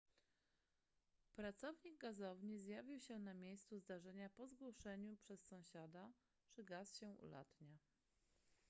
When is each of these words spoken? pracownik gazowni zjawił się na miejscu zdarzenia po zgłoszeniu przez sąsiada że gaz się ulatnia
pracownik 1.35 1.97
gazowni 1.97 2.59
zjawił 2.59 2.99
się 2.99 3.19
na 3.19 3.33
miejscu 3.33 3.79
zdarzenia 3.79 4.29
po 4.29 4.47
zgłoszeniu 4.47 5.17
przez 5.17 5.41
sąsiada 5.45 6.11
że 6.49 6.63
gaz 6.63 6.97
się 6.99 7.15
ulatnia 7.17 7.77